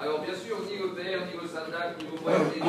Alors 0.00 0.20
bien 0.20 0.34
sûr, 0.34 0.56
ni 0.70 0.78
le 0.78 0.94
père, 0.94 1.26
ni 1.26 1.32
le 1.40 1.48
sandak, 1.48 1.98
ni 1.98 2.04
le 2.04 2.22
moyen 2.22 2.38
des 2.38 2.60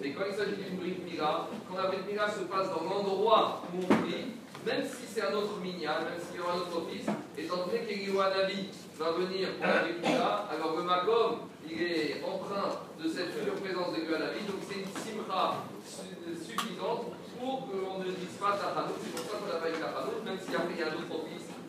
mais 0.00 0.12
quand 0.12 0.24
il 0.26 0.34
s'agit 0.34 0.56
d'une 0.56 0.78
bride 0.78 1.04
mira, 1.04 1.48
quand 1.68 1.76
la 1.76 1.88
bride 1.88 2.06
mira 2.10 2.30
se 2.30 2.40
passe 2.44 2.70
dans 2.70 2.88
l'endroit 2.88 3.62
où 3.74 3.80
on 3.82 3.86
prie, 3.86 4.32
même 4.64 4.84
si 4.84 5.04
c'est 5.06 5.22
un 5.22 5.34
autre 5.34 5.60
minyan, 5.62 6.00
même 6.08 6.18
s'il 6.18 6.40
y 6.40 6.42
aura 6.42 6.54
un 6.54 6.60
autre 6.64 6.78
office, 6.78 7.06
étant 7.36 7.66
donné 7.66 7.84
qu'Eliwanavi 7.84 8.68
va 8.98 9.12
venir 9.12 9.48
pour 9.58 9.66
la 9.66 9.82
bride 9.82 10.00
mira, 10.02 10.48
alors 10.50 10.76
le 10.78 10.82
magom, 10.82 11.40
il 11.68 11.82
est 11.82 12.22
empreint 12.24 12.80
de 13.02 13.08
cette 13.08 13.36
future 13.36 13.54
présence 13.60 13.92
de 13.92 14.00
Eliwanavi, 14.00 14.40
donc 14.48 14.64
c'est 14.66 14.80
une 14.80 14.88
simra 14.96 15.56
suffisante 15.84 17.12
pour 17.38 17.68
qu'on 17.68 17.98
ne 17.98 18.04
dise 18.04 18.36
pas 18.40 18.56
Tachanout. 18.56 18.96
C'est 19.02 19.12
pour 19.12 19.24
ça 19.28 19.36
qu'on 19.36 19.68
eu 19.68 19.72
Tachanout, 19.72 20.24
même 20.24 20.38
si 20.40 20.54
après 20.54 20.72
il 20.72 20.80
y 20.80 20.82
a 20.82 20.90
d'autres 20.90 21.08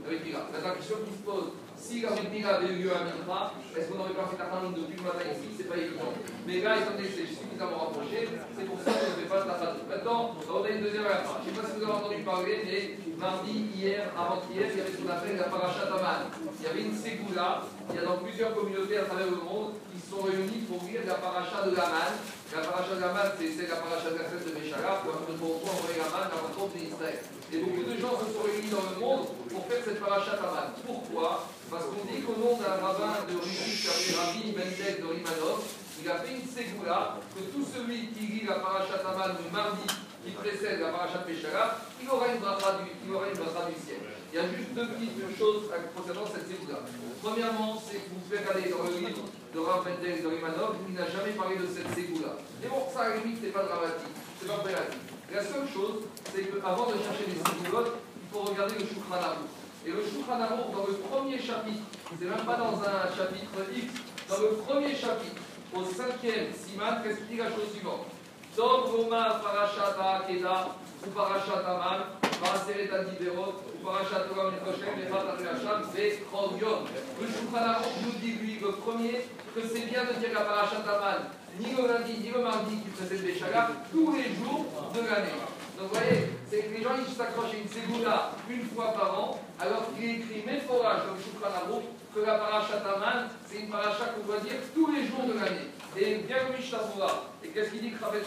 Mira. 0.06 0.46
Maintenant, 0.52 0.70
la 0.70 0.76
question 0.76 0.98
qui 1.02 1.14
se 1.18 1.24
pose, 1.26 1.50
si 1.76 2.02
la 2.02 2.14
Mira 2.30 2.62
avait 2.62 2.74
eu 2.74 2.86
lieu 2.86 2.92
à 2.94 3.10
est-ce 3.76 3.90
qu'on 3.90 3.98
n'aurait 3.98 4.14
pas 4.14 4.30
fait 4.30 4.38
Tachanout 4.38 4.78
depuis 4.78 5.02
le 5.02 5.04
matin 5.04 5.26
ici 5.34 5.50
C'est 5.58 5.70
pas 5.70 5.78
évident. 5.78 6.14
Mais 6.46 6.62
là, 6.62 6.78
étant 6.78 6.94
donné 6.94 7.10
que 7.10 7.16
c'est 7.18 7.30
suffisamment 7.34 7.90
rapproché, 7.90 8.30
c'est 8.30 8.66
pour 8.70 8.80
ça 8.80 8.92
qu'on 8.94 9.12
ne 9.12 9.18
fait 9.18 9.30
pas 9.30 9.42
Tachanout. 9.42 9.86
Maintenant, 9.90 10.38
on 10.46 10.64
a 10.64 10.70
une 10.70 10.84
deuxième 10.86 11.06
affaire. 11.10 11.42
Je 11.42 11.50
ne 11.50 11.56
sais 11.56 11.58
pas 11.58 11.68
si 11.68 11.74
vous 11.76 11.84
avez 11.84 11.98
entendu 11.98 12.22
parler, 12.22 12.56
mais 12.64 12.82
mardi, 13.18 13.56
hier, 13.74 14.14
avant-hier, 14.14 14.70
il 14.70 14.78
y 14.78 14.82
avait 14.82 14.94
ce 14.94 14.98
qu'on 15.02 15.10
appelle 15.10 15.38
la 15.42 15.50
Parashat 15.50 15.90
Aman. 15.90 16.30
Il 16.32 16.64
y 16.64 16.70
avait 16.70 16.86
une 16.86 16.96
ségoula, 16.96 17.66
il 17.90 17.96
y 17.96 18.00
a 18.00 18.06
dans 18.06 18.22
plusieurs 18.22 18.54
communautés 18.54 18.98
à 19.02 19.10
travers 19.10 19.28
le 19.28 19.42
monde 19.42 19.74
qui 19.90 19.98
se 19.98 20.14
sont 20.14 20.22
réunis 20.22 20.70
pour 20.70 20.86
lire 20.86 21.02
la 21.06 21.18
Parashat 21.18 21.66
de 21.66 21.76
l'Aman. 21.76 22.14
La 22.54 22.62
paracha 22.62 22.94
de 22.94 23.02
Gaman, 23.02 23.34
c'est 23.36 23.68
la 23.68 23.76
paracha 23.76 24.12
de 24.12 24.18
la 24.22 24.26
fête 24.30 24.46
de 24.46 24.54
Meshalah, 24.54 25.02
pour 25.02 25.18
de 25.28 25.34
pourquoi 25.34 25.72
envoyer 25.74 25.95
Gaman 25.95 25.95
à 25.95 25.95
d'Israël. 26.74 27.20
Et 27.54 27.58
beaucoup 27.60 27.84
de 27.84 27.98
gens 28.00 28.18
se 28.18 28.34
sont 28.34 28.44
réunis 28.46 28.70
dans 28.70 28.86
le 28.90 28.98
monde 29.00 29.28
pour 29.50 29.66
faire 29.68 29.84
cette 29.84 30.00
paracha 30.00 30.38
Gaman. 30.38 30.74
Pourquoi? 30.86 31.48
Parce 31.70 31.86
qu'on 31.86 32.06
dit 32.10 32.22
qu'au 32.22 32.38
nom 32.40 32.58
d'un 32.58 32.78
rabbin 32.82 33.26
de 33.30 33.38
Rishi, 33.38 33.86
qui 33.86 34.16
Rabbi 34.16 34.54
Mendel 34.54 35.02
de 35.02 35.08
Rimanov, 35.08 35.62
il 36.02 36.10
a 36.10 36.18
fait 36.18 36.34
une 36.34 36.48
ségoula 36.48 37.18
que 37.34 37.42
tout 37.54 37.66
celui 37.66 38.10
qui 38.14 38.26
lit 38.26 38.46
la 38.48 38.60
paracha 38.60 38.98
Gaman 39.04 39.38
le 39.38 39.52
mardi 39.52 39.88
qui 40.26 40.32
précède 40.32 40.80
la 40.82 40.90
paracha 40.90 41.20
du, 41.20 41.34
il 42.02 42.10
aura 42.10 42.28
une 42.34 42.40
bracha 42.40 43.70
du 43.70 43.78
ciel. 43.78 44.15
Il 44.36 44.44
y 44.44 44.44
a 44.44 44.52
juste 44.52 44.76
deux 44.76 44.84
petites 44.92 45.40
choses 45.40 45.72
concernant 45.96 46.28
cette 46.28 46.52
ségoula. 46.52 46.84
Premièrement, 47.24 47.80
c'est 47.80 48.04
que 48.04 48.12
vous 48.12 48.20
pouvez 48.20 48.44
aller 48.44 48.68
dans 48.68 48.84
le 48.84 49.08
livre 49.08 49.24
de 49.32 49.60
Rav 49.64 49.88
Mendel 49.88 50.20
de 50.22 50.28
Rimanov, 50.28 50.76
il 50.84 50.94
n'a 50.94 51.08
jamais 51.08 51.32
parlé 51.32 51.56
de 51.56 51.64
cette 51.64 51.88
ségoula. 51.96 52.36
Et 52.60 52.68
bon, 52.68 52.84
ça 52.92 53.08
à 53.08 53.10
la 53.16 53.24
limite, 53.24 53.40
pas 53.56 53.64
dramatique, 53.64 54.12
c'est 54.36 54.52
pas 54.52 54.60
dramatique. 54.60 55.08
La 55.32 55.40
seule 55.40 55.64
chose, 55.72 56.04
c'est 56.36 56.52
qu'avant 56.52 56.92
de 56.92 57.00
chercher 57.00 57.32
les 57.32 57.40
ségoulottes, 57.40 57.96
il 57.96 58.28
faut 58.28 58.44
regarder 58.44 58.76
le 58.76 58.84
Aruch. 59.08 59.56
Et 59.88 59.92
le 59.96 60.04
Shulchan 60.04 60.36
dans 60.36 60.84
le 60.84 60.96
premier 61.08 61.40
chapitre, 61.40 61.88
c'est 62.20 62.28
même 62.28 62.44
pas 62.44 62.60
dans 62.60 62.76
un 62.76 63.08
chapitre 63.16 63.56
X, 63.72 63.88
dans 64.28 64.40
le 64.44 64.60
premier 64.68 64.92
chapitre, 65.00 65.40
au 65.72 65.88
cinquième 65.88 66.52
siman, 66.52 67.00
qu'est-ce 67.00 67.24
qu'il 67.24 67.40
dit 67.40 67.40
la 67.40 67.56
chose 67.56 67.72
suivante? 67.72 68.12
Roma 68.60 69.40
Parashat 69.40 69.96
Akeda 69.96 70.76
ou 71.08 71.10
Parashat 71.16 71.64
Aman, 71.64 72.20
Paraseret 72.42 72.90
Adiberot, 72.92 73.62
ou 73.74 73.86
Parashat 73.86 74.26
Olam 74.32 74.54
Mikoshem, 74.54 74.96
et 75.00 75.08
Hacham, 75.08 75.82
c'est 75.94 76.24
Chromion. 76.32 76.86
Le 77.20 77.28
Shulchan 77.28 77.82
nous 78.04 78.20
dit, 78.20 78.34
lui, 78.42 78.60
le 78.62 78.72
premier, 78.72 79.28
que 79.54 79.62
c'est 79.62 79.86
bien 79.90 80.04
de 80.06 80.20
dire 80.20 80.34
la 80.34 80.42
Parashat 80.42 80.84
ni 81.60 81.72
le 81.72 81.88
lundi, 81.88 82.20
ni 82.20 82.30
le 82.32 82.42
mardi 82.42 82.76
qui 82.84 82.90
précède 82.90 83.24
les 83.26 83.38
Shagat, 83.40 83.70
tous 83.92 84.12
les 84.12 84.36
jours 84.36 84.66
de 84.94 85.00
l'année. 85.00 85.40
Donc 85.80 85.88
vous 85.88 86.00
voyez, 86.00 86.28
c'est 86.50 86.64
que 86.64 86.78
les 86.78 86.84
gens 86.84 86.96
ils 87.00 87.14
s'accrochent 87.16 87.54
à 87.54 87.58
une 87.58 87.70
ségoula 87.70 88.32
une 88.50 88.66
fois 88.68 88.92
par 88.92 89.20
an, 89.20 89.40
alors 89.60 89.88
qu'il 89.96 90.04
est 90.04 90.14
écrit 90.16 90.44
méphorage 90.46 91.08
comme 91.08 91.16
Shulchan 91.16 91.48
Aruch 91.48 91.86
que 92.16 92.22
la 92.22 92.36
Parashat 92.36 92.80
Aman, 92.80 93.28
c'est 93.46 93.60
une 93.60 93.70
paracha 93.70 94.16
qu'on 94.16 94.26
doit 94.26 94.40
dire 94.40 94.56
tous 94.74 94.88
les 94.90 95.06
jours 95.06 95.28
de 95.28 95.34
l'année. 95.34 95.68
Et 95.98 96.24
bien 96.24 96.48
le 96.48 96.56
Mishnah 96.56 96.80
et 97.44 97.50
qu'est-ce 97.50 97.72
qu'il 97.72 97.82
dit 97.82 97.92
Kravet 97.92 98.24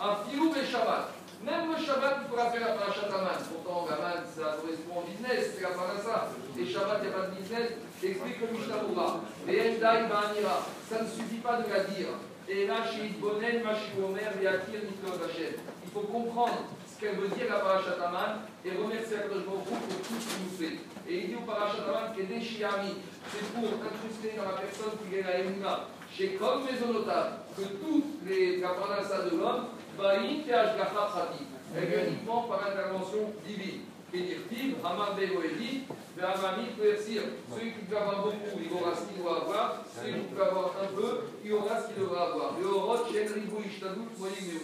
Un 0.00 0.14
filou 0.26 0.52
et 0.58 0.66
Shabbat. 0.66 1.14
Même 1.44 1.70
le 1.70 1.78
Shabbat, 1.78 2.18
il 2.22 2.28
faudra 2.28 2.50
faire 2.50 2.66
la 2.66 2.74
Parashat 2.74 3.06
Aman. 3.14 3.38
Pourtant, 3.46 3.86
Aman, 3.94 4.26
ça 4.26 4.58
correspond 4.58 5.02
au 5.02 5.06
business, 5.32 5.52
c'est 5.56 5.62
la 5.62 5.68
parasha. 5.70 6.28
Et 6.58 6.66
Shabbat, 6.66 7.00
il 7.02 7.08
n'y 7.08 7.14
a 7.14 7.18
pas 7.18 7.26
de 7.26 7.34
business. 7.36 7.70
Explique 8.02 8.40
le 8.40 8.58
Mishnah 8.58 8.82
Et 9.48 9.78
Ba'anira, 9.78 10.66
ça 10.90 11.02
ne 11.02 11.08
suffit 11.08 11.38
pas 11.38 11.62
de 11.62 11.70
la 11.70 11.84
dire. 11.84 12.08
Et 12.48 12.66
là, 12.66 12.82
chez 12.84 13.14
Bonen, 13.20 13.62
Machigomer, 13.62 14.42
Yakir, 14.42 14.82
Niklot 14.82 15.22
Hachem. 15.22 15.54
Il 15.84 15.90
faut 15.92 16.06
comprendre 16.06 16.66
ce 16.86 17.00
qu'elle 17.00 17.16
veut 17.16 17.28
dire 17.28 17.46
la 17.48 17.60
Parashat 17.60 18.02
Aman 18.04 18.42
et 18.64 18.70
remercier 18.70 19.16
la 19.16 19.22
Kodesh 19.22 19.44
pour 19.44 19.62
tout 19.62 20.18
ce 20.18 20.34
qu'il 20.34 20.42
nous 20.42 20.56
fait. 20.58 20.78
Et 21.08 21.18
il 21.18 21.26
dit 21.28 21.36
au 21.36 21.46
Parashat 21.46 21.86
Aman 21.86 22.12
que 22.16 22.22
des 22.22 22.40
Shiami, 22.40 22.98
c'est 23.30 23.46
pour 23.54 23.70
incruster 23.70 24.34
dans 24.36 24.50
la 24.50 24.58
personne 24.58 24.98
qui 24.98 25.16
est 25.16 25.22
la 25.22 25.38
Emuna, 25.38 25.86
chez 26.12 26.34
comme 26.34 26.64
Mésonotav, 26.66 27.46
que 27.56 27.62
toutes 27.62 28.26
les 28.26 28.60
Kapanasa 28.60 29.30
de 29.30 29.36
l'homme, 29.36 29.66
Baïn 29.96 30.42
Teashgacha 30.42 30.90
Prati, 30.90 31.46
elles 31.76 31.86
viennent 31.86 32.06
uniquement 32.08 32.42
par 32.42 32.66
intervention 32.66 33.32
divine. 33.46 33.82
Et 34.14 34.20
dire 34.20 34.38
Tib, 34.48 34.74
Haman 34.84 35.16
Begoedi, 35.16 35.84
Vehamami 36.16 36.66
Persir. 36.76 37.22
Celui 37.48 37.72
qui 37.72 37.84
peut 37.88 37.96
avoir 37.96 38.24
beaucoup, 38.24 38.60
il 38.60 38.72
aura 38.72 38.94
ce 38.94 39.08
qu'il 39.08 39.22
doit 39.22 39.40
avoir. 39.42 39.84
Celui 39.88 40.20
qui 40.20 40.34
peut 40.34 40.42
avoir 40.42 40.74
un 40.82 40.86
peu, 40.94 41.20
il 41.42 41.52
aura 41.54 41.80
ce 41.80 41.86
qu'il 41.88 42.02
devra 42.02 42.28
avoir. 42.28 42.58
Le 42.60 42.66
Horot, 42.66 43.08
Shen 43.10 43.32
Ribou 43.32 43.62
Ishtadou, 43.64 44.04
Moïm 44.18 44.60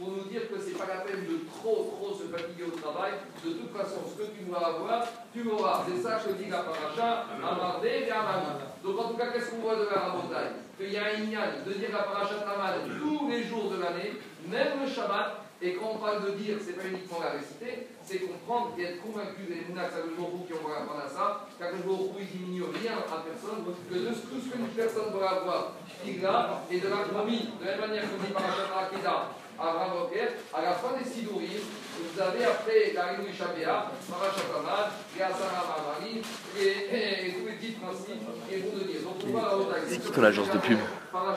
pour 0.00 0.16
nous 0.16 0.24
dire 0.32 0.48
que 0.48 0.58
ce 0.58 0.70
n'est 0.70 0.78
pas 0.80 0.86
la 0.88 1.00
peine 1.04 1.26
de 1.28 1.44
trop, 1.52 1.92
trop 1.92 2.14
se 2.16 2.24
fatiguer 2.24 2.64
au 2.64 2.72
travail. 2.72 3.12
De 3.44 3.50
toute 3.50 3.70
façon, 3.76 4.00
ce 4.08 4.22
que 4.22 4.28
tu 4.32 4.44
dois 4.48 4.66
avoir, 4.66 5.04
tu 5.32 5.42
l'auras. 5.42 5.84
C'est 5.86 6.02
ça 6.02 6.18
que 6.24 6.32
dit 6.32 6.48
la 6.48 6.64
paracha, 6.64 7.26
Amardé 7.36 8.08
et 8.08 8.10
Amami. 8.10 8.64
Donc 8.82 8.98
en 8.98 9.08
tout 9.10 9.16
cas, 9.16 9.26
qu'est-ce 9.28 9.50
qu'on 9.50 9.58
voit 9.58 9.76
de 9.76 9.84
la 9.92 10.00
ramontagne 10.00 10.56
Qu'il 10.78 10.92
y 10.92 10.96
a 10.96 11.04
un 11.04 11.20
ignan 11.20 11.62
de 11.66 11.72
dire 11.74 11.92
la 11.92 12.04
paracha 12.04 12.36
Tamal 12.36 12.80
tous 12.98 13.28
les 13.28 13.44
jours 13.44 13.70
de 13.70 13.76
l'année, 13.76 14.16
même 14.48 14.80
le 14.82 14.88
Shabbat, 14.88 15.36
et 15.62 15.74
quand 15.74 15.92
on 15.94 15.98
parle 15.98 16.24
de 16.24 16.30
dire, 16.40 16.56
c'est 16.64 16.72
pas 16.72 16.88
uniquement 16.88 17.20
la 17.20 17.36
réciter, 17.36 17.88
c'est 18.02 18.24
comprendre 18.24 18.72
et 18.78 18.96
être 18.96 19.02
convaincu 19.02 19.44
des 19.44 19.68
Mounas 19.68 19.92
Kadoshborou 19.92 20.48
qui 20.48 20.54
ont 20.54 20.64
apprendre 20.64 21.04
à 21.04 21.08
ça, 21.08 21.46
qu'Akadoshborou 21.58 22.16
il 22.16 22.32
diminue 22.32 22.64
rien 22.72 22.96
à 22.96 23.20
personne, 23.20 23.60
que 23.68 23.94
de 23.94 24.08
tout 24.08 24.40
ce 24.40 24.48
qu'une 24.48 24.72
personne 24.72 25.12
doit 25.12 25.44
avoir, 25.44 25.76
il 26.06 26.24
a, 26.24 26.64
et 26.70 26.80
de 26.80 26.88
la 26.88 27.04
promis, 27.12 27.52
de 27.60 27.64
la 27.64 27.76
même 27.76 27.80
manière 27.92 28.04
que 28.08 28.16
dit 28.24 28.32
Parashat 28.32 28.72
Akeda, 28.72 29.36
Abraham 29.60 29.92
Roquette, 30.00 30.40
à 30.54 30.62
la 30.62 30.72
fin 30.72 30.96
des 30.96 31.04
Sidourim, 31.04 31.60
vous 32.00 32.16
avez 32.16 32.44
après 32.44 32.92
la 32.94 33.12
Réunion 33.12 33.28
Shabéa, 33.28 33.92
Parashat 34.08 34.48
Amad, 34.56 34.96
Gazara 35.12 35.60
Mamari, 35.68 36.24
et 36.56 37.36
tous 37.36 37.44
les 37.44 37.52
petits 37.60 37.76
principes 37.76 38.24
qui 38.48 38.56
vont 38.64 38.80
de 38.80 38.84
dire. 38.88 39.04
Donc 39.04 39.20
on 39.28 39.36
va 39.36 39.76
à 39.76 39.80
C'est 39.86 40.00
qui 40.00 40.10
ton 40.10 40.24
agence 40.24 40.48
de 40.48 40.58
pub 40.58 40.78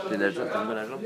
T'es 0.09 0.18
nageur, 0.18 0.47
t'es 0.50 0.56
un 0.56 0.66
bon 0.66 0.74
nageur 0.74 1.00